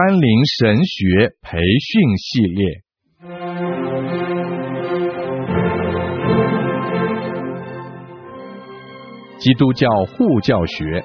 [0.00, 2.66] 甘霖神学培训系列。
[9.38, 11.02] 基督教护教学，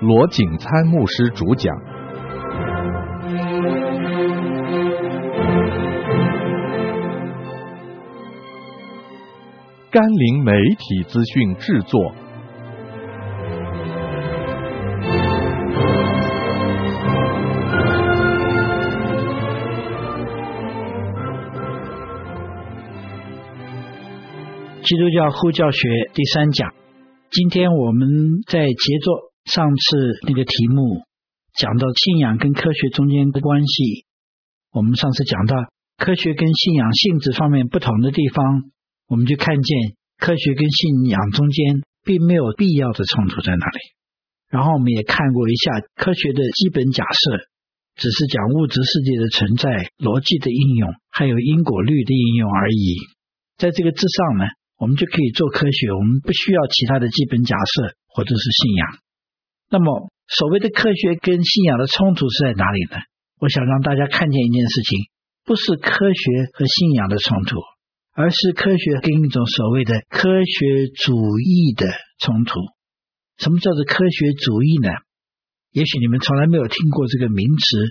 [0.00, 1.93] 罗景参牧师主讲。
[9.94, 12.12] 甘霖媒体资讯制作。
[24.82, 25.78] 基督教护教学
[26.12, 26.74] 第三讲，
[27.30, 28.08] 今天我们
[28.48, 28.98] 在接续
[29.44, 31.04] 上次那个题目，
[31.56, 34.06] 讲到信仰跟科学中间的关系。
[34.72, 35.54] 我们上次讲到
[35.98, 38.73] 科学跟信仰性质方面不同的地方。
[39.08, 43.78] 我们就看见科学跟信仰中间并没有必要的冲突在哪里。
[44.48, 47.44] 然后我们也看过一下科学的基本假设，
[47.96, 52.96] 只是讲物质世界的存在、逻辑的应用，还有因果律的应用而已。
[53.56, 54.44] 在这个之上呢，
[54.78, 58.86] 我们就可以做科学，我们不需要其他的基本假设或者是信仰。
[59.70, 62.98] 那么，所谓的科学跟信仰的冲突是在哪里呢？
[63.40, 65.10] 我想让大家看见一件事情，
[65.44, 67.58] 不是科学和信仰的冲突。
[68.14, 72.54] 而是科学跟一种所谓的科学主义的冲突。
[73.38, 74.88] 什么叫做科学主义呢？
[75.72, 77.90] 也许你们从来没有听过这个名词，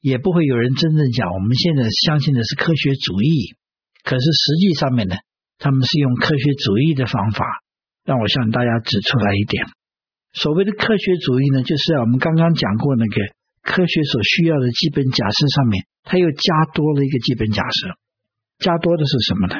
[0.00, 3.52] 也不会有人真正讲我们现在相信的是科学主义。
[4.02, 5.16] 可是实际上面呢，
[5.58, 7.44] 他们是用科学主义的方法，
[8.06, 9.66] 让我向大家指出来一点。
[10.32, 13.16] 所谓的科学主义呢，就是我们刚刚讲过那个
[13.60, 17.92] 科学所需要的基本假设上面，它又加多了一个基本假设。
[18.58, 19.54] 加多的是什么呢？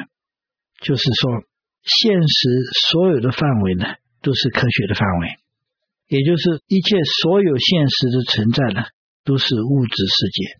[0.81, 1.43] 就是说，
[1.83, 2.39] 现实
[2.91, 3.85] 所有的范围呢，
[4.21, 5.27] 都是科学的范围，
[6.07, 8.87] 也就是一切所有现实的存在呢，
[9.23, 10.59] 都是物质世界。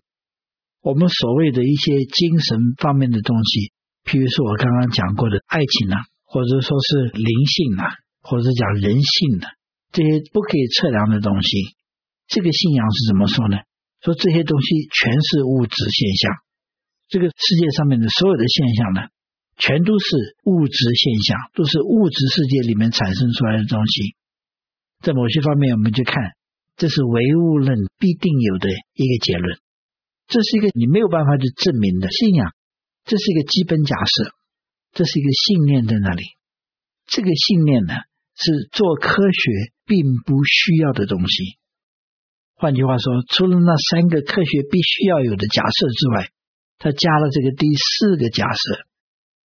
[0.82, 3.72] 我们所谓的一些精神方面的东西，
[4.04, 9.48] 譬如说我刚刚讲过的爱情啊，或者说是灵性啊，或者讲人性的
[9.92, 11.76] 这些不可以测量的东西，
[12.28, 13.58] 这个信仰是怎么说呢？
[14.02, 16.32] 说这些东西全是物质现象。
[17.10, 19.02] 这个世界上面的所有的现象呢，
[19.58, 24.16] 全都是物质现象，都是物质世界里面产生出来的东西。
[25.02, 26.38] 在某些方面，我们就看，
[26.78, 29.60] 这是唯物论必定有的一个结论。
[30.28, 32.54] 这是一个你没有办法去证明的信仰，
[33.06, 34.32] 这是一个基本假设，
[34.94, 36.24] 这是一个信念在那里。
[37.08, 37.96] 这个信念呢，
[38.36, 41.58] 是做科学并不需要的东西。
[42.54, 46.30] 换句话说，除了那三个科学必须要有的假设之外，
[46.80, 48.88] 他加了这个第四个假设，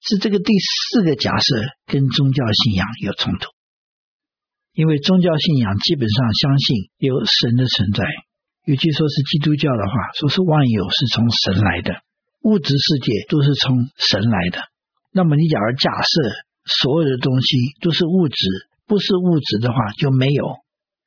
[0.02, 1.54] 是这个第四个假设
[1.86, 3.48] 跟宗教信仰有冲突，
[4.74, 8.04] 因为宗教信仰基本上相信有神的存在，
[8.64, 12.02] 尤其说是基督教的话，说是万有是从神来的，
[12.42, 14.66] 物质世界都是从神来的。
[15.12, 16.10] 那么你假如假设
[16.66, 20.58] 所有的东西都是物质，不是物质的话就没有，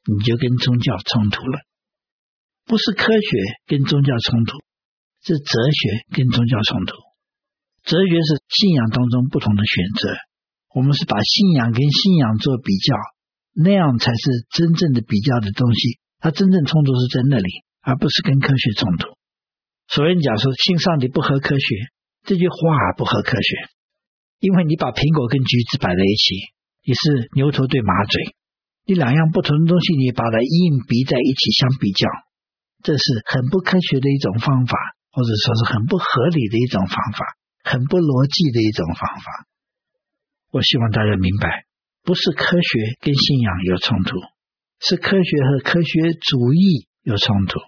[0.06, 1.60] 你就跟宗教冲突了，
[2.66, 4.64] 不是科学跟宗教冲突。
[5.24, 6.96] 是哲学跟宗教冲突，
[7.84, 10.16] 哲学是信仰当中不同的选择，
[10.76, 12.96] 我们是把信仰跟信仰做比较，
[13.56, 16.00] 那样才是真正的比较的东西。
[16.20, 17.50] 它真正冲突是在那里，
[17.82, 19.16] 而不是跟科学冲突。
[19.88, 21.76] 所以你讲说信上帝不合科学，
[22.24, 22.56] 这句话
[22.98, 23.48] 不合科学，
[24.40, 26.36] 因为你把苹果跟橘子摆在一起，
[26.84, 28.36] 你是牛头对马嘴，
[28.88, 32.08] 你两样不同的东西，你把它硬逼在一起相比较，
[32.84, 34.76] 这是很不科学的一种方法。
[35.14, 39.46] 或者说是很不合理的一种方法，很不逻辑的一种方法。
[40.50, 41.70] 我希望大家明白，
[42.02, 44.18] 不是科学跟信仰有冲突，
[44.82, 47.62] 是科学和科学主义有冲突。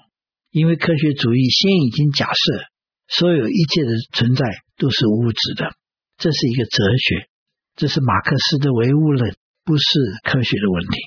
[0.49, 2.65] 因为科学主义先已经假设
[3.07, 4.43] 所有一切的存在
[4.77, 5.75] 都是物质的，
[6.17, 7.29] 这是一个哲学，
[7.75, 9.83] 这是马克思的唯物论，不是
[10.23, 10.97] 科学的问题。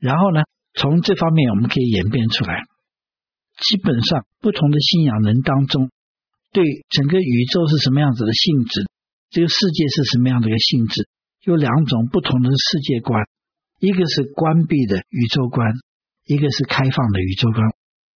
[0.00, 0.42] 然后呢，
[0.74, 2.64] 从这方面我们可以演变出来。
[3.58, 5.90] 基本上，不同的信仰人当中，
[6.52, 8.86] 对整个宇宙是什么样子的性质，
[9.30, 11.08] 这个世界是什么样的一个性质，
[11.42, 13.26] 有两种不同的世界观，
[13.80, 15.72] 一个是关闭的宇宙观，
[16.24, 17.66] 一个是开放的宇宙观。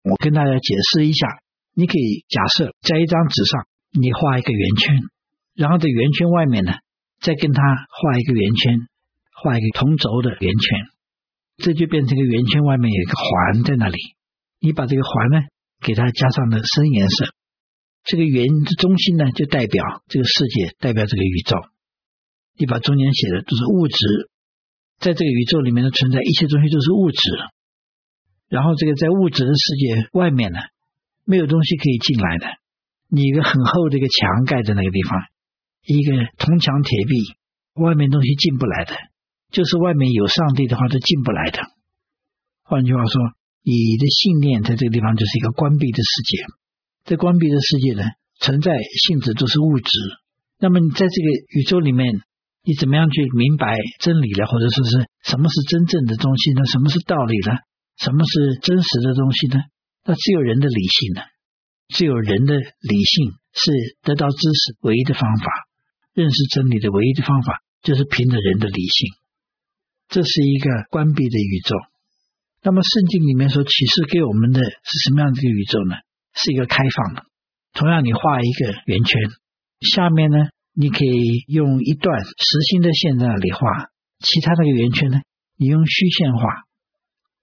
[0.04, 1.26] 我跟大家解释一下，
[1.74, 4.96] 你可以假设在一张纸上，你画一个圆圈，
[5.54, 6.72] 然后在圆圈外面呢，
[7.20, 8.78] 再跟它画一个圆圈，
[9.42, 10.86] 画一个同轴的圆圈，
[11.58, 13.98] 这就变成一个圆圈外面有一个环在那里。
[14.62, 15.48] 你把这个环呢，
[15.80, 17.34] 给它加上了深颜色，
[18.04, 18.46] 这个圆
[18.78, 21.56] 中心呢，就代表这个世界，代表这个宇宙。
[22.56, 24.30] 你把中间写的都是物质，
[25.00, 27.20] 在这个宇宙里面的存在，一切东西都是物质。
[28.48, 30.60] 然后这个在物质的世界外面呢，
[31.24, 32.46] 没有东西可以进来的。
[33.08, 35.18] 你一个很厚的一个墙盖在那个地方，
[35.84, 37.34] 一个铜墙铁壁，
[37.74, 38.94] 外面东西进不来的。
[39.50, 41.58] 就是外面有上帝的话，都进不来的。
[42.62, 43.20] 换句话说，
[43.62, 46.44] 你的信念在这个地方就是一个关闭的世界。
[47.04, 48.02] 这关闭的世界呢，
[48.40, 48.72] 存在
[49.06, 49.90] 性质都是物质。
[50.58, 51.28] 那么你在这个
[51.58, 52.22] 宇宙里面，
[52.62, 56.62] 你怎么样去明白真理了，或者说是什么是真正的东西呢？
[56.66, 57.58] 什么是道理呢？
[57.98, 59.62] 什么是真实的东西呢？
[60.04, 61.22] 那只有人的理性呢。
[61.88, 63.70] 只有人的理性是
[64.02, 65.46] 得到知识唯一的方法，
[66.14, 69.12] 认识真理的唯一的方法，就是凭着人的理性。
[70.08, 71.76] 这是一个关闭的宇宙。
[72.64, 75.96] 那么圣经里面所启示给我们的是什么样的一个宇宙呢？
[76.34, 77.24] 是一个开放的。
[77.74, 79.20] 同样，你画一个圆圈，
[79.80, 80.38] 下面呢，
[80.72, 85.20] 你可以用一段实心的线在那里画，其他那个圆圈呢，
[85.58, 86.64] 你用虚线画。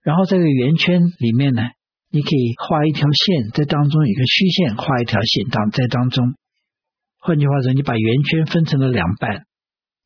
[0.02, 1.64] 然后这个圆圈里面呢，
[2.10, 6.34] 你可以画一条线，在当中有一个虚线，画一条线当在当中。
[7.20, 9.44] 换句话说，你把圆圈分成了两半，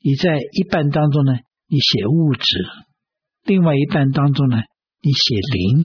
[0.01, 1.33] 你在一半当中呢，
[1.68, 2.44] 你写物质；
[3.44, 4.63] 另外一半当中呢，
[5.04, 5.84] 你写灵。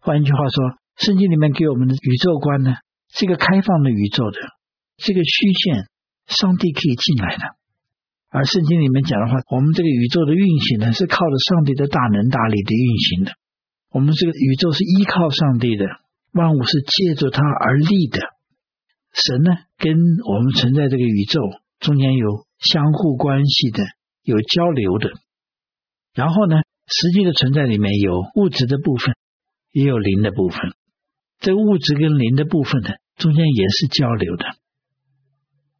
[0.00, 2.76] 换一句话说，圣经里面给我们的宇宙观呢，
[3.08, 4.36] 是一个开放的宇宙的，
[4.98, 5.88] 这个虚线，
[6.26, 7.42] 上帝可以进来的。
[8.28, 13.32] 而圣经里面讲的话，我们这个宇宙的运行呢，是靠着上帝的大能大力的运行的。
[13.88, 15.86] 我们这个宇宙是依靠上帝的，
[16.32, 18.20] 万物是借着它而立的。
[19.14, 19.96] 神呢，跟
[20.28, 21.40] 我们存在这个宇宙
[21.80, 23.82] 中间有相互关系的，
[24.22, 25.08] 有交流的。
[26.12, 29.14] 然后呢，实际的存在里面有物质的部分，
[29.72, 30.72] 也有灵的部分。
[31.38, 34.44] 这个物质跟灵的部分呢，中间也是交流的。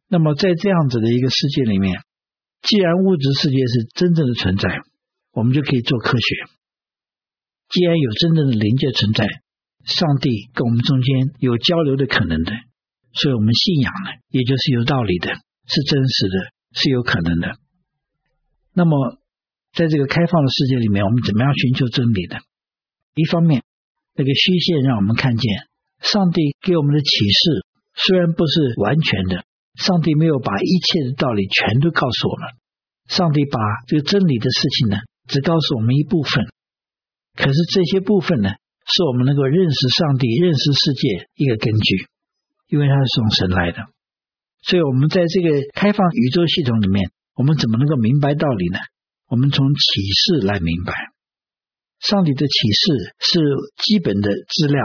[0.07, 2.01] 那么在这样子的一个世界里面，
[2.61, 4.69] 既然物质世界是真正的存在，
[5.31, 6.25] 我们就可以做科学。
[7.69, 9.25] 既然有真正的灵界存在，
[9.85, 12.53] 上帝跟我们中间有交流的可能的，
[13.13, 15.33] 所以我们信仰呢，也就是有道理的，
[15.67, 17.57] 是真实的，是有可能的。
[18.73, 19.19] 那么，
[19.73, 22.37] 在这个开放的世界里面，我们怎么样寻求真理的？
[23.15, 23.63] 一方面，
[24.15, 25.67] 那个虚线让我们看见，
[26.01, 29.43] 上帝给我们的启示虽然不是完全的，
[29.75, 32.49] 上帝没有把一切的道理全都告诉我们，
[33.07, 36.47] 上帝把这个真理的事情呢，只告诉我们一部分。
[37.35, 38.49] 可是这些部分呢，
[38.85, 42.07] 是我们能够认识上帝、认识世界一个根据，
[42.67, 43.87] 因为它是从神来的。
[44.61, 48.79] 所以，我们在这个开放宇宙系统里面，我们怎么能够明白道理呢？
[49.29, 50.93] 我们从启示来明白，
[51.99, 53.39] 上帝的启示是
[53.77, 54.83] 基本的资料，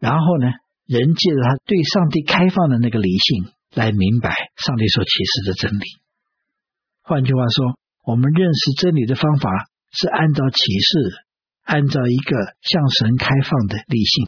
[0.00, 0.48] 然后呢，
[0.86, 5.84] 人借着他对上帝开放的那个理性来明白上帝所启示的真理。
[7.02, 9.50] 换句话说，我们认识真理的方法
[9.92, 11.26] 是按照启示。
[11.64, 14.26] 按照一个向神开放的理性，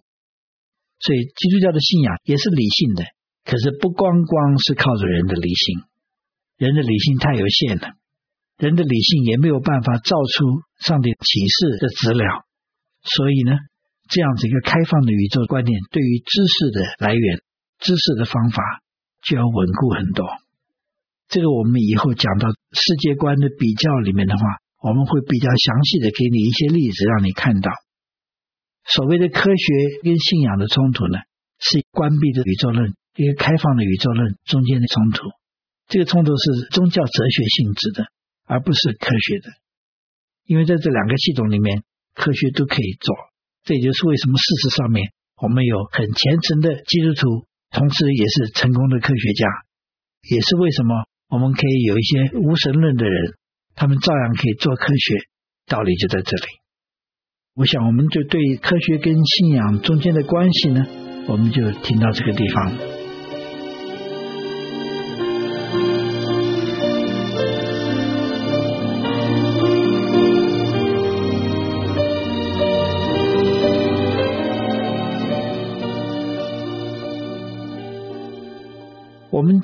[1.00, 3.02] 所以基督教的信仰也是理性的。
[3.44, 5.82] 可是不光光是靠着人的理性，
[6.56, 7.96] 人的理性太有限了，
[8.56, 12.44] 人的理性也没有办法造出上帝启示的资料。
[13.02, 13.52] 所以呢，
[14.08, 17.42] 这样子一个开放的宇宙观念，对于知识的来源、
[17.78, 18.62] 知识的方法
[19.22, 20.26] 就要稳固很多。
[21.28, 24.42] 这个我们以后讲到世界观的比较里面的话。
[24.84, 27.72] 我们会比较详细的给你一些例子，让你看到
[28.84, 29.64] 所谓的科学
[30.02, 31.16] 跟信仰的冲突呢，
[31.58, 35.24] 是关闭的宇宙论，一个开放的宇宙论中间的冲突。
[35.88, 38.04] 这个冲突是宗教哲学性质的，
[38.46, 39.50] 而不是科学的。
[40.46, 41.84] 因为在这两个系统里面，
[42.14, 43.14] 科学都可以做。
[43.64, 49.46] 这也就是为什么事实上面我们有很虔诚的基督徒，同时也是成功的科学家，
[50.28, 50.94] 也是为什么
[51.28, 53.34] 我们可以有一些无神论的人。
[53.74, 55.16] 他们照样可以做科学，
[55.66, 56.44] 道理就在这里。
[57.54, 60.86] 我想，我们就对科学跟信仰中间的关系呢，
[61.26, 62.93] 我们就听到这个地方。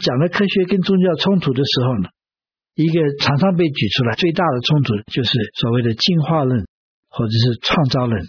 [0.00, 2.08] 讲的科学跟宗教冲突的时候呢，
[2.74, 6.66] 一个常常被举出来最大的冲突，就是所谓的进化论
[7.08, 8.26] 或者是创造论。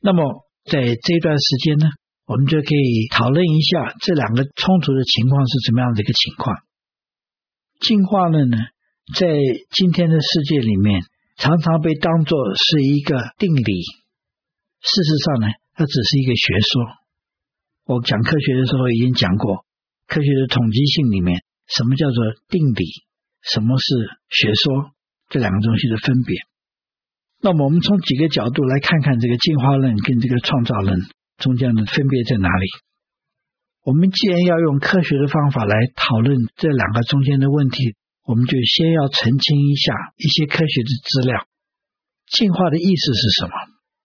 [0.00, 0.22] 那么
[0.64, 1.88] 在这段时间呢，
[2.26, 6.56] 我们就可以讨论一下这两个冲突的情况是怎么样的一个情况。
[7.80, 8.56] 进化论呢，
[9.14, 9.26] 在
[9.72, 11.02] 今天的世界里面，
[11.36, 13.82] 常常被当作是一个定理。
[14.80, 16.82] 事实上呢，它只是一个学说。
[17.86, 19.66] 我讲科学的时候已经讲过，
[20.06, 22.84] 科学的统计性里面，什么叫做定理？
[23.42, 23.84] 什么是
[24.30, 24.92] 学说，
[25.28, 26.36] 这两个东西的分别。
[27.42, 30.98] 那么我们从几个角度来看看这个进化论跟这个创造论
[31.36, 32.66] 中间的分别在哪里。
[33.82, 41.46] 我们既然要用科学的方法来讨论这两个中间的问题，我们就先要澄清一下一些科学的资料。
[42.32, 43.52] 进化的意思是什么？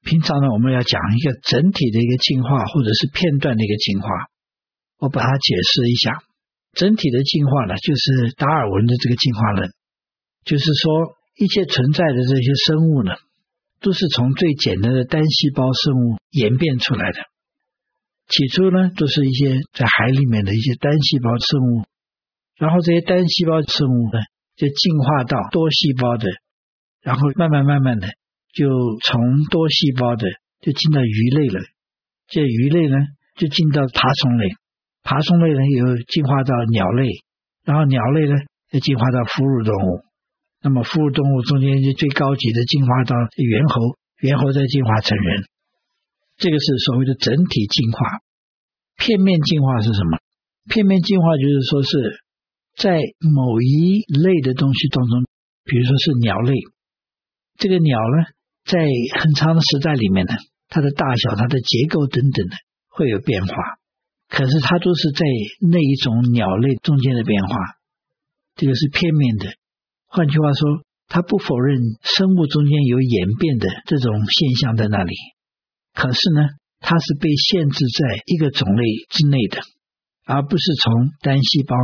[0.04, 4.08] 平常呢，我们要讲一个整体的一个进化，或者是片段的一个进化。
[5.00, 6.22] 我把它解释一下。
[6.74, 9.72] 整体的进化呢，就是达尔文的这个进化论，
[10.46, 13.16] 就是说一切存在的这些生物呢，
[13.82, 17.20] 都是从最简单的单细胞生物演变出来的。
[18.28, 21.86] 起初呢，都是一些在海里面的一些单细胞生物，
[22.58, 24.20] 然后这些单细胞生物呢，
[24.56, 26.30] 就进化到多细胞的，
[27.02, 28.08] 然后慢慢慢慢的
[28.54, 28.70] 就
[29.02, 30.28] 从多细胞的
[30.62, 31.60] 就进到鱼类了，
[32.28, 32.96] 这鱼类呢
[33.36, 34.50] 就进到爬虫类。
[35.10, 37.10] 爬虫类呢，又进化到鸟类，
[37.66, 38.36] 然后鸟类呢，
[38.70, 40.06] 又进化到哺乳动物。
[40.62, 45.46] 那么哺乳动物中间就最高级的进化到猿猴，猿猴再进化成人。
[46.38, 48.22] 这个是所谓的整体进化。
[48.98, 50.20] 片面进化是什么？
[50.70, 52.22] 片面进化就是说是
[52.78, 53.02] 在
[53.34, 55.26] 某一类的东西当中，
[55.66, 56.54] 比如说是鸟类，
[57.58, 58.28] 这个鸟呢，
[58.64, 58.78] 在
[59.20, 60.36] 很长的时代里面呢，
[60.68, 62.56] 它的大小、它的结构等等的
[62.90, 63.79] 会有变化。
[64.30, 65.26] 可是它都是在
[65.60, 67.56] 那一种鸟类中间的变化，
[68.56, 69.50] 这个是片面的。
[70.06, 75.14] 换句话说，它不否认生物中间有演变的这种现象在那里。
[75.96, 76.48] 可是呢，
[76.80, 79.62] 它是被限制在一个种类之内的，
[80.26, 81.76] 而不是从单细胞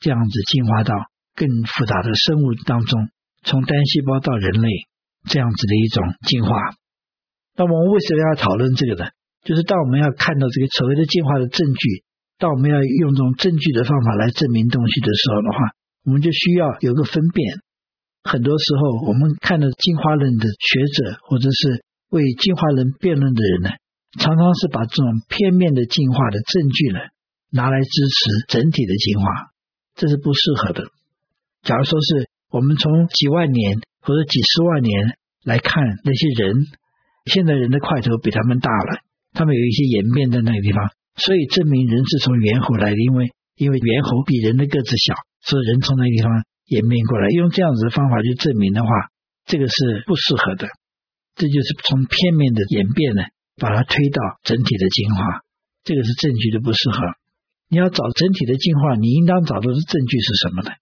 [0.00, 0.94] 这样子进化到
[1.36, 3.10] 更复杂的生物当中，
[3.44, 4.68] 从单细胞到人类
[5.28, 6.50] 这样子的一种进化。
[7.56, 9.10] 那么我们为什么要讨论这个呢？
[9.44, 12.04] 就是当我们要看到这个所谓的进化的证据，
[12.38, 15.58] 当我们要用这种证据的方法来证明东西的时候的话，
[16.04, 17.60] 我们就需要有个分辨。
[18.22, 23.70] 很多时候，我们看到进化论的学者或者是为进化论辩论的人呢，
[24.18, 26.98] 常常是把这种片面的进化的证据呢
[27.50, 29.24] 拿来支持整体的进化，
[29.94, 30.84] 这是不适合的。
[31.62, 36.54] 假如说是我们从几万年或者几十万年来看那些人，
[37.24, 39.00] 现在人的块头比他们大了。
[39.32, 47.28] 他们有一些演变在那个地方，所以证明人是从猿猴来的，因为因为猿猴比人的个子小，所以人从那个地方演变过来。
[47.28, 48.88] 用这样子的方法去证明的话，
[49.46, 50.68] 这个是不适合的。
[51.36, 53.22] 这就是从片面的演变呢，
[53.56, 55.40] 把它推到整体的进化，
[55.84, 56.98] 这个是证据的不适合。
[57.68, 60.72] 你要找整体的进化，你应当找到的证据是什么呢？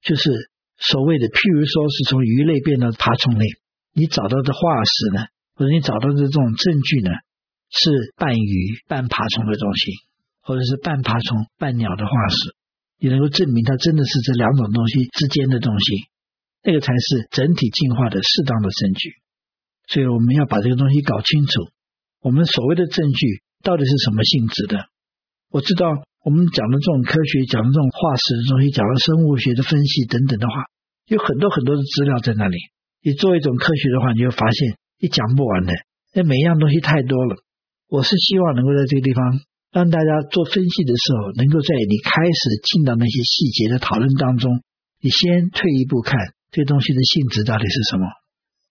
[0.00, 3.46] 就是所谓的，譬如说是从鱼类变到爬虫类，
[3.92, 7.10] 你找到的化石呢，或者你找到的这种证据呢？
[7.70, 9.92] 是半鱼半爬虫的东西，
[10.40, 12.56] 或者是半爬虫半鸟的化石，
[12.98, 16.08] 你能够证明它真的是这两种东西之间的东西，
[16.64, 19.12] 那个才是整体进化的适当的证据。
[19.86, 21.68] 所以我们要把这个东西搞清楚，
[22.20, 24.88] 我们所谓的证据到底是什么性质的？
[25.50, 25.88] 我知道
[26.24, 30.64] 我们讲的这种科学，讲的这种化石的东西，讲的生物学的分析等等的话，
[31.06, 32.58] 有很多很多的资料在那里。
[33.00, 35.72] 你做一种科学的话，你就发现你讲不完的，
[36.12, 37.36] 那每一样东西太多了。
[37.88, 39.40] 我是希望能够在这个地方
[39.72, 44.60] 让大家做分析的时候，能够在你开始进到那些细节的讨论当中，
[45.00, 46.16] 你先退一步看
[46.52, 48.04] 这东西的性质到底是什么。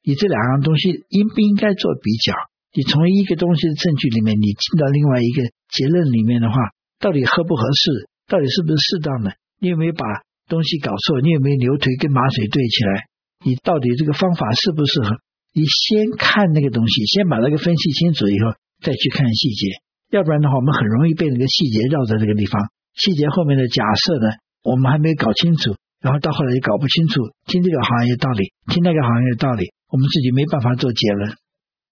[0.06, 2.34] 你这两样东西应不应该做比较？
[2.78, 6.56] 你从一个东西的证据里面，你进到另外一个结论里面的话，
[7.02, 8.10] 到底合不合适？
[8.30, 9.34] 到底是不是适当的？
[9.60, 10.06] 你有没有把
[10.48, 11.22] 东西搞错？
[11.22, 13.10] 你有没有牛腿跟马嘴对起来？
[13.44, 15.18] 你到底这个方法适不适合？
[15.54, 18.54] 你先看那个东西，先把那个分析清楚以后。
[18.82, 22.70] 再去看细节，要不然的话，我们很容易被那个细节绕在这个地方。
[22.94, 24.28] 细节后面的假设呢，
[24.64, 27.22] 我们还没搞清楚，然后到后来也搞不清楚。
[27.46, 31.36] 听这个好像有道理，听那个好像有道理，我们自己没办法做结论。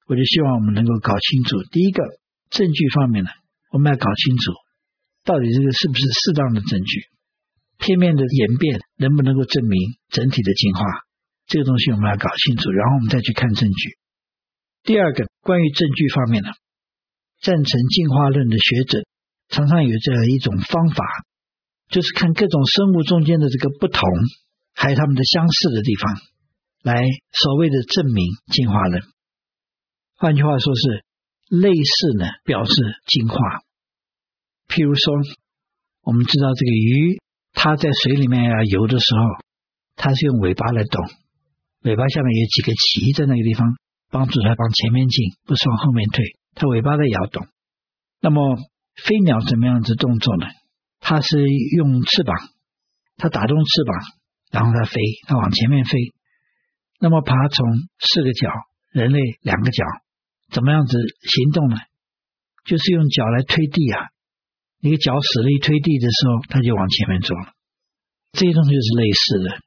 [0.07, 2.03] 我就希望我们能够搞清楚，第一个
[2.49, 3.29] 证据方面呢，
[3.71, 4.53] 我们要搞清楚
[5.23, 7.05] 到底这个是不是适当的证据，
[7.77, 9.77] 片面的演变能不能够证明
[10.09, 10.85] 整体的进化，
[11.47, 13.97] 这个东西我们要搞清楚，然后我们再去看证据。
[14.83, 16.49] 第二个关于证据方面呢。
[17.45, 19.05] 赞成进化论的学者
[19.49, 21.05] 常常有这样一种方法，
[21.89, 24.01] 就是看各种生物中间的这个不同，
[24.73, 26.17] 还有它们的相似的地方，
[26.81, 29.03] 来所谓的证明进化论。
[30.17, 31.05] 换句话说是
[31.49, 32.73] 类似呢，表示
[33.05, 33.37] 进化。
[34.67, 35.13] 譬如说，
[36.01, 37.21] 我们知道这个鱼，
[37.53, 39.21] 它在水里面要游的时候，
[39.95, 41.05] 它是用尾巴来动，
[41.83, 43.77] 尾巴下面有几个鳍在那个地方，
[44.09, 46.25] 帮助它往前面进，不是往后面退。
[46.55, 47.47] 它尾巴在摇动，
[48.21, 48.57] 那么
[48.95, 50.47] 飞鸟怎么样子动作呢？
[50.99, 51.37] 它是
[51.77, 52.35] 用翅膀，
[53.17, 53.99] 它打动翅膀
[54.51, 55.99] 然后它飞，它往前面飞。
[56.97, 57.65] 那么爬虫
[57.99, 58.49] 四个脚，
[58.91, 59.83] 人类两个脚，
[60.49, 61.75] 怎么样子行动呢？
[62.63, 64.07] 就是用脚来推地啊。
[64.79, 67.53] 一个脚使力推地的时候，它就往前面走了。
[68.31, 69.59] 这些东西是类似的，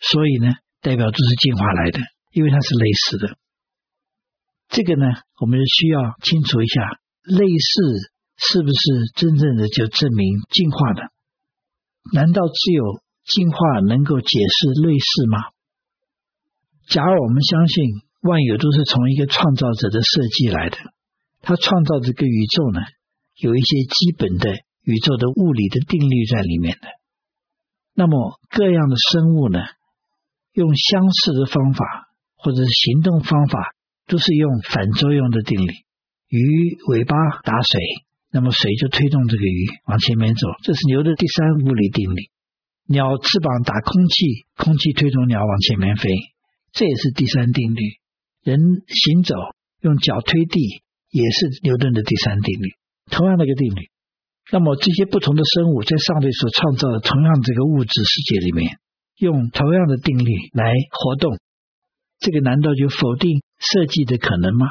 [0.00, 1.98] 所以呢，代表就是进化来的，
[2.32, 3.36] 因为它是类似的。
[4.70, 5.06] 这个呢，
[5.40, 6.80] 我们需要清楚一下，
[7.24, 11.02] 类似是不是真正的就证明进化的？
[12.14, 15.38] 难道只有进化能够解释类似吗？
[16.88, 17.84] 假如我们相信
[18.22, 20.78] 万有都是从一个创造者的设计来的，
[21.42, 22.80] 他创造这个宇宙呢？
[23.36, 26.88] 有一些基本的宇宙的物理的定律在里面的，
[27.94, 29.58] 那么各样的生物呢，
[30.52, 33.74] 用相似的方法或者是行动方法，
[34.10, 35.70] 都是用反作用的定律。
[36.26, 37.14] 鱼尾巴
[37.44, 37.80] 打水，
[38.32, 42.22] 那么水就推动这个鱼往前面走，这是牛的第三物理定律。
[42.88, 46.10] 鸟翅膀打空气，空气推动鸟往前面飞，
[46.72, 47.82] 这也是第三定律。
[48.42, 49.36] 人行走
[49.80, 52.70] 用脚推地，也是牛顿的第三定律。
[53.10, 53.90] 同样的一个定律，
[54.50, 58.78] 那么这些不同的生物在上帝所创造的同样这个物质世界里面，
[59.18, 61.38] 用同样的定律来活动，
[62.20, 64.66] 这个难道就否定设计的可能吗？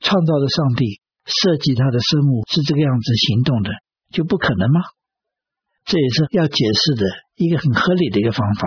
[0.00, 3.70] 创造的上帝设计他的生物是这个样子行动的，
[4.10, 4.80] 就不可能吗？
[5.84, 8.66] 这也是要解释的一个很合理的一个方法。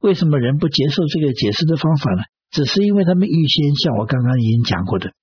[0.00, 2.22] 为什么人不接受这个解释的方法呢？
[2.50, 5.14] 只是因为他们预先像我刚刚已经讲过的。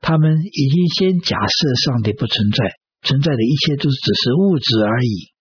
[0.00, 5.32] 他们已经先假设上帝不存在，存在的一切都只是物质而已，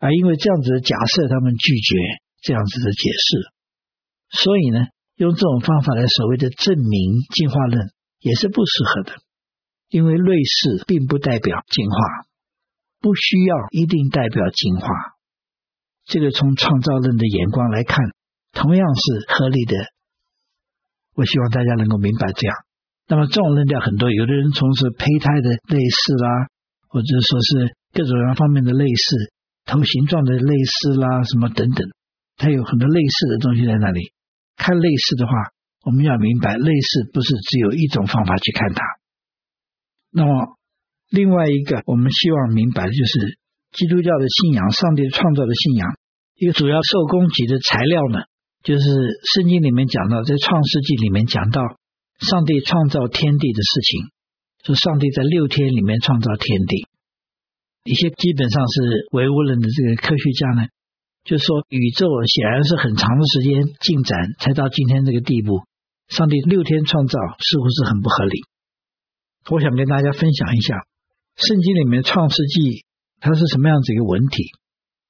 [0.00, 1.94] 而因为这样子的假设，他们拒绝
[2.42, 4.86] 这样子的解释，所以呢，
[5.18, 9.12] 用这种方法来所谓的证明进化论也是不适合的，
[9.90, 11.98] 因为类似并不代表进化，
[13.00, 14.88] 不需要一定代表进化，
[16.06, 17.98] 这个从创造论的眼光来看，
[18.52, 19.74] 同样是合理的。
[21.14, 22.56] 我希望大家能够明白这样。
[23.08, 26.46] 那么这种论调很多，有的人从事胚胎的类似啦，
[26.86, 29.32] 或者说是各种各样方面的类似，
[29.64, 31.88] 头形状的类似啦，什么等等，
[32.36, 34.12] 它有很多类似的东西在那里。
[34.58, 35.32] 看类似的话，
[35.86, 38.82] 我们要明白，类似不是只有一种方法去看它。
[40.10, 40.58] 那么
[41.08, 43.38] 另外一个我们希望明白的就是
[43.72, 45.96] 基督教的信仰，上帝创造的信仰，
[46.34, 48.24] 一个主要受供给的材料呢，
[48.62, 48.84] 就是
[49.34, 51.62] 圣经里面讲到，在创世纪里面讲到。
[52.18, 54.10] 上帝创造天地的事情，
[54.66, 56.88] 说上帝在六天里面创造天地。
[57.84, 60.66] 一些基本上是唯物论的这个科学家呢，
[61.28, 65.60] 就说宇宙显然是很长的时间进展才到今天这个地步。
[66.08, 68.40] 上帝六天创造似乎是很不合理。
[69.50, 70.88] 我想跟大家分享一下
[71.36, 72.86] 圣经里面创世纪
[73.20, 74.42] 它是什么样子一个文体。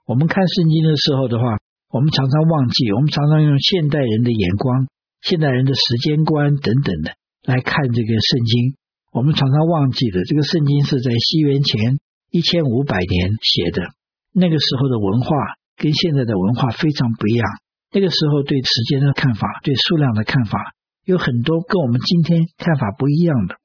[0.07, 1.44] 我们看圣经的时候的话，
[1.88, 4.88] 我们常常忘记，我们常常用现代人的眼光。
[5.22, 8.74] 现代人的时间观等等的来看这个圣经，
[9.12, 12.00] 我们常常忘记了这个圣经是在西元前
[12.31, 13.87] 一千五百年写的。
[14.33, 15.31] 那个时候的文化
[15.79, 17.47] 跟现在的文化非常不一样。
[17.91, 23.57] 那个时候对时间的看法、对数量的看法有很多跟我们今天看法不一样的。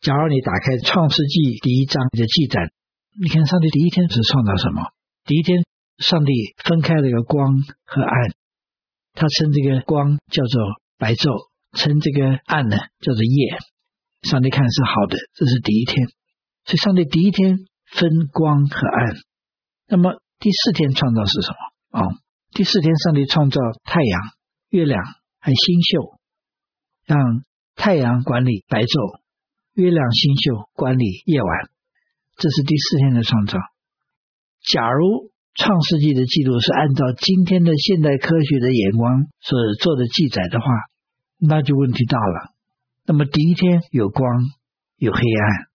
[0.00, 2.72] 假如你打开《创世纪》第一章的记载，
[3.20, 4.82] 你看上帝第一天是创造什么？
[5.24, 5.64] 第一天，
[5.98, 6.32] 上帝
[6.64, 8.34] 分开了一个光和暗。
[9.14, 10.60] 他称这个光叫做
[10.98, 13.58] 白昼，称这个暗呢叫做夜。
[14.22, 16.08] 上帝看是好的，这是第一天。
[16.64, 19.16] 所以上帝第一天分光和暗。
[19.88, 22.00] 那么第四天创造是什么？
[22.00, 22.14] 哦，
[22.52, 24.20] 第四天上帝创造太阳、
[24.68, 25.02] 月亮
[25.40, 26.18] 和星宿，
[27.06, 27.18] 让
[27.74, 29.20] 太阳管理白昼，
[29.74, 31.70] 月亮、星宿管理夜晚。
[32.36, 33.58] 这是第四天的创造。
[34.72, 40.66] 假如创世纪的记录是按照今天的现代科学的眼光所做的记载的话，
[41.38, 42.52] 那就问题大了。
[43.06, 44.28] 那么第一天有光
[44.98, 45.68] 有黑暗，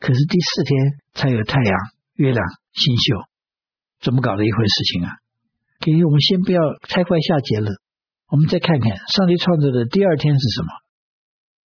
[0.00, 1.76] 可是第四天才有太阳、
[2.14, 3.28] 月亮、星宿，
[4.06, 5.10] 怎么搞的一回事情啊？
[5.80, 7.74] 给我们先不要太快下结论，
[8.30, 10.68] 我们再看看上帝创造的第二天是什么？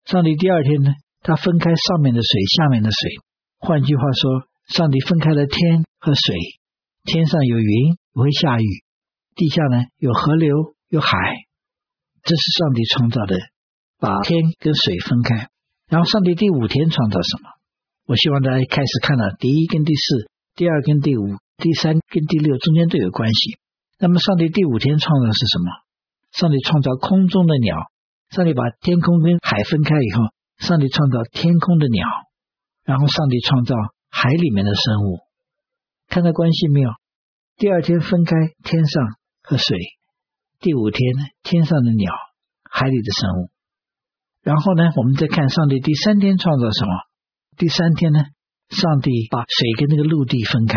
[0.05, 0.89] 上帝第二天呢？
[1.21, 3.21] 他分开上面的水、下面的水，
[3.59, 6.33] 换句话说，上帝分开了天和水。
[7.03, 8.65] 天上有云，不会下雨；
[9.35, 11.09] 地下呢，有河流，有海。
[12.23, 13.37] 这是上帝创造的，
[13.99, 15.49] 把天跟水分开。
[15.89, 17.49] 然后上帝第五天创造什么？
[18.07, 23.59] 我希望大家开始看到第一跟第四，第二跟第五，第三跟第六中间都有关系。
[23.99, 25.69] 那么上帝第五天创造的是什么？
[26.33, 27.77] 上帝创造空中的鸟。
[28.31, 32.07] 上帝把天空跟海分开以后，上帝创造天空的鸟，
[32.85, 33.75] 然后上帝创造
[34.09, 35.19] 海里面的生物。
[36.07, 36.89] 看到关系没有？
[37.57, 39.03] 第二天分开天上
[39.43, 39.77] 和水，
[40.61, 42.11] 第五天呢，天上的鸟，
[42.63, 43.49] 海里的生物。
[44.41, 46.91] 然后呢，我们再看上帝第三天创造什么？
[47.57, 48.23] 第三天呢，
[48.69, 50.75] 上帝把水跟那个陆地分开，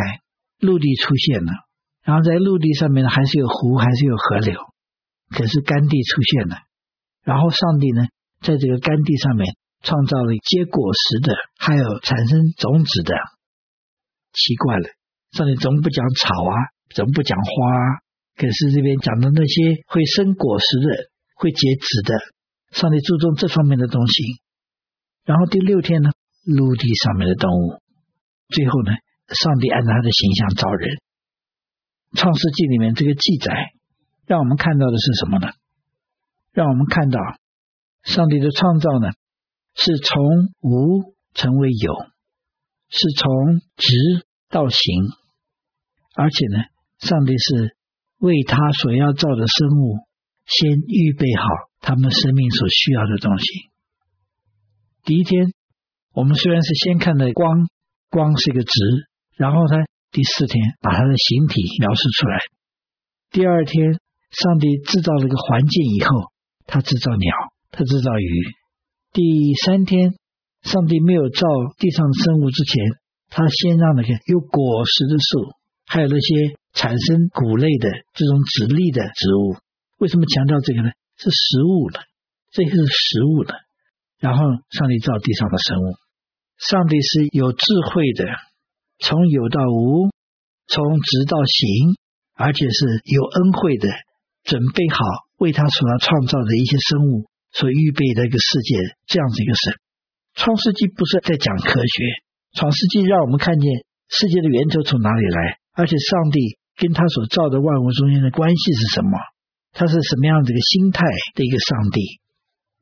[0.64, 1.52] 陆地出现了。
[2.02, 4.58] 然后在陆地上面呢，还是有湖，还是有河流，
[5.30, 6.56] 可是干地出现了。
[7.22, 8.08] 然后上帝呢，
[8.40, 13.14] 在这个干地上面创造了结果实的，还有产生种子的。
[14.32, 14.88] 奇怪了，
[15.32, 16.54] 上帝怎么不讲草啊，
[16.94, 18.04] 怎么不讲花啊。
[18.36, 22.18] 可是这边讲的那些会生果实的、会结籽的，
[22.72, 24.42] 上帝注重这方面的东西。
[25.24, 26.10] 然后第六天呢，
[26.44, 27.80] 陆地上面的动物。
[28.48, 28.92] 最后呢，
[29.28, 30.98] 上帝按照他的形象造人。
[32.16, 33.72] 创世纪里面这个记载，
[34.26, 35.48] 让我们看到的是什么呢？
[36.52, 37.18] 让我们看到
[38.02, 39.08] 上帝的创造呢，
[39.74, 40.24] 是从
[40.60, 41.94] 无成为有，
[42.90, 44.80] 是从直到行，
[46.14, 46.64] 而且呢，
[46.98, 47.76] 上帝是。
[48.18, 49.98] 为他所要造的生物，
[50.46, 51.44] 先预备好
[51.80, 53.44] 他们生命所需要的东西。
[55.02, 55.52] 第一天，
[56.14, 57.68] 我们虽然是先看的光，
[58.08, 58.72] 光是一个质，
[59.36, 62.38] 然后呢，第四天把它的形体描述出来。
[63.30, 63.98] 第二天，
[64.30, 66.32] 上帝制造了一个环境以后，
[66.66, 67.34] 他制造鸟，
[67.70, 68.42] 他制造鱼。
[69.12, 69.22] 第
[69.64, 70.14] 三天，
[70.62, 71.46] 上帝没有造
[71.78, 72.82] 地上的生物之前，
[73.30, 75.52] 他先让那个有果实的树，
[75.86, 76.56] 还有那些。
[76.74, 79.54] 产生谷类的这种籽粒的植物，
[79.98, 80.90] 为什么强调这个呢？
[81.16, 82.00] 是食物的，
[82.50, 83.54] 这个是食物的。
[84.18, 85.94] 然后上帝造地上的生物，
[86.58, 88.24] 上帝是有智慧的，
[88.98, 90.10] 从有到无，
[90.66, 91.96] 从直到行，
[92.34, 93.88] 而且是有恩惠的，
[94.44, 94.98] 准备好
[95.38, 98.76] 为他所要创造的一些生物所预备的一个世界，
[99.06, 99.74] 这样子一个神。
[100.34, 102.04] 创世纪不是在讲科学，
[102.52, 103.70] 创世纪让我们看见
[104.08, 106.58] 世界的源头从哪里来，而且上帝。
[106.76, 109.10] 跟他所造的万物中间的关系是什么？
[109.70, 112.18] 他是什么样的一个心态的一个上帝？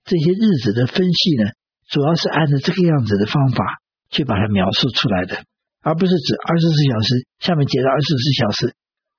[0.07, 1.51] 这些日子的分析呢，
[1.90, 5.44] 主要是按照这个样子的方法去把它描述出来的，
[5.83, 7.27] 而不是指二十四小时。
[7.40, 8.75] 下面解释二十四小时，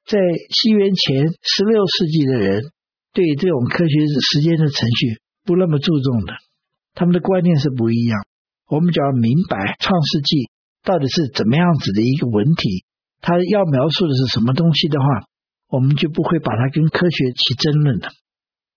[0.08, 0.17] 在
[0.49, 2.71] 西元前十六世纪的人
[3.13, 3.93] 对这种科学
[4.32, 6.34] 时间的程序不那么注重的，
[6.95, 8.26] 他们的观念是不一样。
[8.67, 10.49] 我们只要明白创世纪
[10.84, 12.86] 到底是怎么样子的一个文体。
[13.21, 15.06] 他要描述的是什么东西的话，
[15.69, 18.10] 我们就不会把它跟科学起争论了。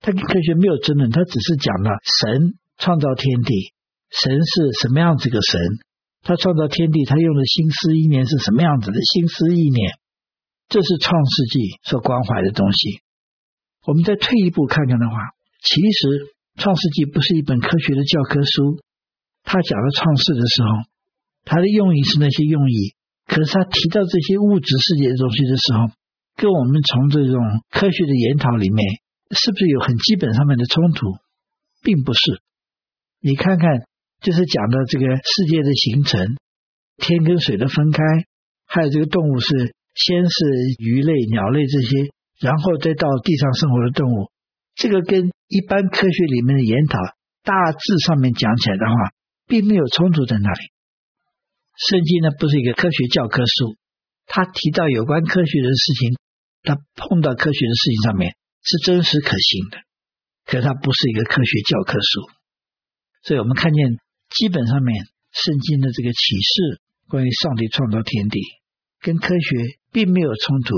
[0.00, 3.72] 他跟科学没有争论，他只是讲了神创造天地，
[4.10, 5.60] 神是什么样子个神？
[6.26, 9.94] 他创造天地，他用的心思意念是什么样子的心思意念？
[10.68, 12.98] 这是创世纪所关怀的东西。
[13.86, 15.14] 我们再退一步看看的话，
[15.62, 18.82] 其实创世纪不是一本科学的教科书。
[19.44, 20.68] 他讲的创世的时候，
[21.44, 22.96] 他的用意是那些用意。
[23.28, 25.94] 可是他提到这些物质世界的东西的时候，
[26.34, 27.38] 跟我们从这种
[27.70, 28.82] 科学的研讨里面，
[29.30, 31.06] 是不是有很基本上面的冲突？
[31.82, 32.42] 并不是。
[33.20, 33.86] 你看看，
[34.20, 36.36] 就是讲的这个世界的形成，
[36.96, 38.02] 天跟水的分开，
[38.66, 40.34] 还有这个动物是先是
[40.78, 44.30] 鱼类、鸟类这些，然后再到地上生活的动物，
[44.74, 46.98] 这个跟一般科学里面的研讨
[47.44, 48.94] 大致上面讲起来的话，
[49.46, 50.60] 并没有冲突在那里。
[51.76, 53.76] 圣经呢，不是一个科学教科书，
[54.26, 56.16] 它提到有关科学的事情，
[56.62, 59.78] 它碰到科学的事情上面是真实可行的，
[60.46, 62.30] 可它不是一个科学教科书。
[63.22, 63.98] 所以我们看见
[64.30, 68.40] 基本上面圣经的这个启示，关于上帝创造天地，
[69.00, 70.74] 跟科学并没有冲突，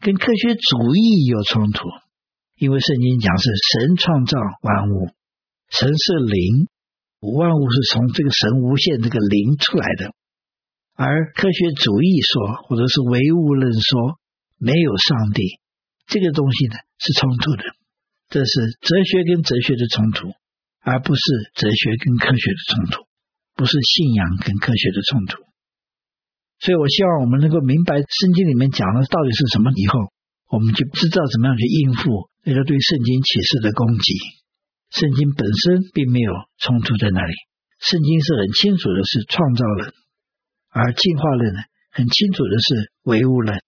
[0.00, 1.88] 跟科学主义有冲突，
[2.56, 5.10] 因为圣经讲是神创造万物，
[5.68, 6.68] 神是灵，
[7.20, 10.14] 万物是从这个神无限这个灵出来的。
[10.94, 14.18] 而科学主义说，或者是唯物论说，
[14.58, 15.58] 没有上帝，
[16.06, 17.64] 这个东西呢是冲突的。
[18.28, 20.32] 这是哲学跟哲学的冲突，
[20.82, 21.22] 而不是
[21.54, 23.06] 哲学跟科学的冲突，
[23.54, 25.38] 不是信仰跟科学的冲突。
[26.58, 30.12] 所以我希望我们能够明白圣经里面讲的到底是什么以后，
[30.50, 34.14] 我们就知道怎么样去应付那个对圣经启示的攻击。
[34.90, 37.34] 圣经本身并没有冲突在那里，
[37.80, 39.94] 圣经是很清楚的是创造了。
[40.70, 43.62] 而进化论呢，很清楚的是唯物论，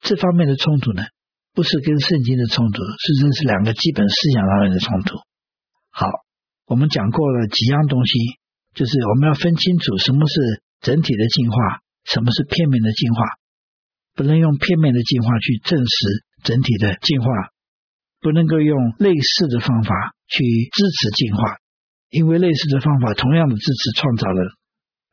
[0.00, 1.04] 这方面的冲突呢，
[1.54, 5.27] 不是跟圣经的冲突，是这是两个基本思想上面的冲突。
[5.98, 6.06] 好，
[6.70, 8.12] 我们讲过了几样东西，
[8.72, 13.24] 就是我们要分清楚什么是整体的进化，什么是片面的进化，
[14.14, 17.26] 不能用片面的进化去证实整体的进化，
[18.20, 20.38] 不能够用类似的方法去
[20.70, 21.58] 支持进化，
[22.10, 24.46] 因为类似的方法同样的支持创造论。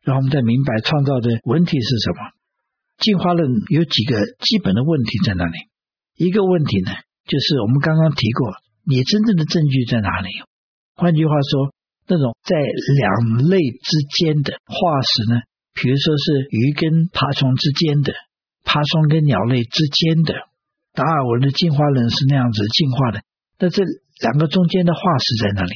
[0.03, 2.29] 然后我们再明白创造的问题是什么？
[2.99, 5.57] 进化论有几个基本的问题在那里。
[6.13, 6.91] 一个问题呢，
[7.25, 8.53] 就是我们刚刚提过，
[8.85, 10.29] 你真正的证据在哪里？
[10.95, 11.75] 换句话说，
[12.07, 15.41] 那种在两类之间的化石呢，
[15.75, 18.13] 比如说是鱼跟爬虫之间的，
[18.63, 20.33] 爬虫跟鸟类之间的，
[20.93, 23.21] 达尔文的进化论是那样子进化的。
[23.59, 23.83] 那这
[24.21, 25.73] 两个中间的化石在哪里？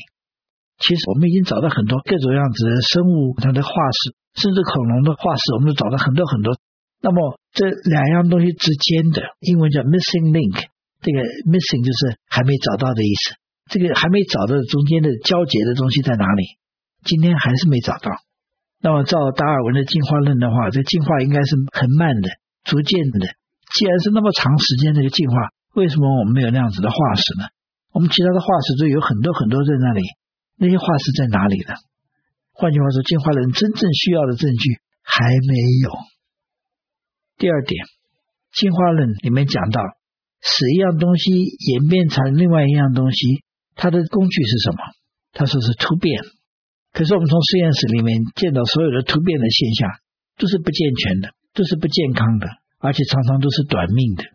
[0.80, 6.56] 其实我们已经找到很多各种样子的生物它的化石，甚至恐龙的化石，我们都找到很多很多。
[7.02, 10.68] 那么这两样东西之间的英文叫 missing link，
[11.02, 13.39] 这个 missing 就是还没找到的意思。
[13.70, 16.58] 这个还没找到中间的交结的东西在哪里？
[17.06, 18.12] 今天还是没找到。
[18.82, 22.30] 那么照达尔文的进化论的话，这进化应该是很慢的、
[22.64, 23.20] 逐渐的。
[23.76, 25.36] 既然是那么长时间这个进化，
[25.76, 27.46] 为什么我们没有那样子的化石呢？
[27.92, 30.02] 我们其他的化石都有很多很多在那里，
[30.58, 31.76] 那些化石在哪里呢？
[32.54, 35.54] 换句话说，进化论真正需要的证据还没
[35.84, 35.92] 有。
[37.38, 37.86] 第二点，
[38.52, 39.82] 进化论里面讲到，
[40.42, 43.44] 使一样东西演变成另外一样东西，
[43.80, 44.84] 它的工具是什么？
[45.32, 46.20] 他说是突变。
[46.92, 49.88] 可是我们从实验室里面见到所有的突变的现象，
[50.36, 52.48] 都是不健全的，都是不健康的，
[52.80, 54.26] 而且常常都是短命的。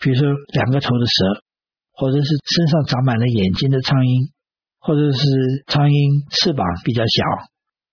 [0.00, 0.24] 比如说
[0.56, 1.44] 两个头的蛇，
[1.92, 4.32] 或者是身上长满了眼睛的苍蝇，
[4.80, 5.20] 或者是
[5.68, 7.20] 苍蝇翅膀比较小，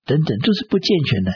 [0.08, 1.34] 等等，都是不健全的。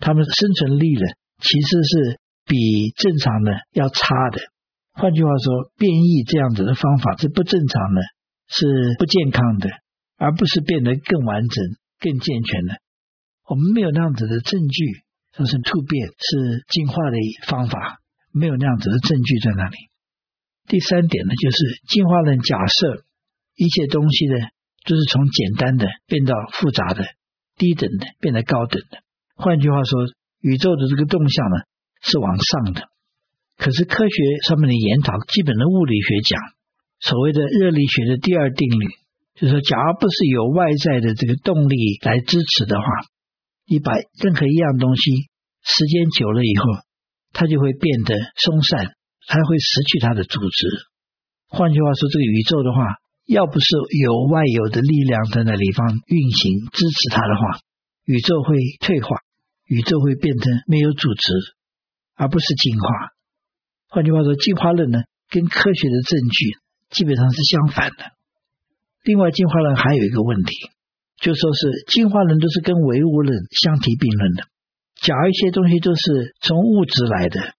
[0.00, 1.04] 它们生存力呢，
[1.44, 2.18] 其实是。
[2.48, 2.56] 比
[2.96, 4.40] 正常的要差的，
[4.94, 8.00] 换句话说，变异这样子的方法是不正常的，
[8.48, 8.66] 是
[8.98, 9.68] 不健康的，
[10.16, 11.64] 而不是变得更完整、
[12.00, 12.80] 更健全的。
[13.46, 14.84] 我们没有那样子的证据，
[15.36, 18.00] 说是突变是进化的方法，
[18.32, 19.76] 没有那样子的证据在那里。
[20.66, 21.56] 第三点呢，就是
[21.88, 23.04] 进化论假设
[23.56, 24.48] 一切东西呢，
[24.84, 27.06] 都是从简单的变到复杂的、
[27.56, 28.98] 低等的变得高等的。
[29.34, 29.98] 换句话说，
[30.40, 31.56] 宇宙的这个动向呢，
[32.02, 32.88] 是往上的，
[33.56, 34.14] 可是科学
[34.46, 36.40] 上面的研讨，基本的物理学讲，
[37.00, 38.86] 所谓的热力学的第二定律，
[39.34, 42.86] 就是说，假如不是有外在的这个动力来支持的话，
[43.66, 45.30] 你把任何一样东西
[45.62, 46.64] 时间久了以后，
[47.32, 48.94] 它就会变得松散，
[49.26, 50.66] 它会失去它的组织。
[51.48, 52.82] 换句话说，这个宇宙的话，
[53.26, 53.66] 要不是
[54.02, 57.60] 有外有的力量在那里方运行支持它的话，
[58.04, 59.22] 宇宙会退化，
[59.66, 61.56] 宇宙会变成没有组织。
[62.20, 62.88] 而不是进化。
[63.86, 66.58] 换句话说，进化论呢，跟科学的证据
[66.90, 68.12] 基本上是相反的。
[69.04, 70.52] 另外，进化论还有一个问题，
[71.20, 74.44] 就说是进化论都是跟唯物论相提并论的。
[75.00, 77.54] 假如一些东西都是从物质来的，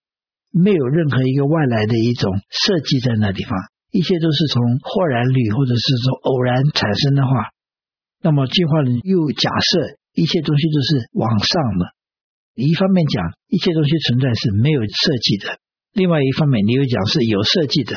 [0.52, 3.58] 没有任何一个外来的一种设计在那地方，
[3.92, 7.50] 一切都是从豁然率或者是从偶然产生的话，
[8.22, 11.86] 那么进化论又假设一切东西都是往上的。
[12.56, 15.60] 一方面讲一切东西存在是没有设计的，
[15.94, 17.96] 另外一方面你又讲是有设计的，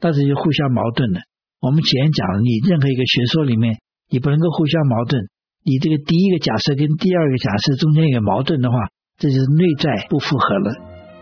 [0.00, 1.20] 但是就互相矛盾的。
[1.60, 5.22] 我们前讲了，你任何一个学说里面，你不能够互相矛盾。
[5.62, 10.72] 你这个第一个假设跟第二个假设中间有矛盾的话，这就是内在不符合了。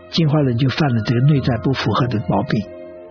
[0.09, 2.55] 进化论就犯了这个内在不符合的毛病。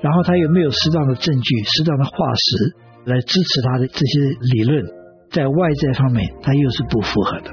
[0.01, 4.21] 然后他又没有适当的证据、适当的化石来支持他的这些
[4.55, 4.83] 理论，
[5.31, 7.51] 在外在方面他又是不符合的。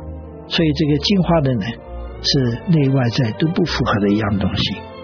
[0.47, 1.65] 所以这个进化论呢，
[2.23, 4.94] 是内外在都不符合的一样东西。